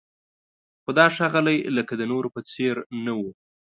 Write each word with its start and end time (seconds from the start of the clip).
خو 0.81 0.89
دا 0.99 1.05
ښاغلی 1.15 1.57
لکه 1.77 1.93
د 1.97 2.01
نورو 2.11 2.29
په 2.35 2.41
څېر 2.51 2.75
نه 3.05 3.13
و. 3.19 3.21